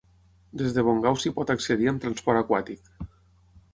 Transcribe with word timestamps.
Des 0.61 0.73
de 0.77 0.83
Bongao 0.87 1.19
s'hi 1.23 1.33
pot 1.37 1.53
accedir 1.55 1.91
amb 1.93 2.03
transport 2.07 2.43
aquàtic. 2.43 2.91